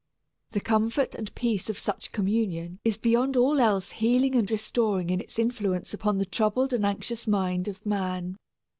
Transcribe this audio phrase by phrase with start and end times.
[0.53, 5.21] The comfort and peace of such communion is beyond all else healing and restoring in
[5.21, 8.37] its influence upon the troubled and anxious mind of man.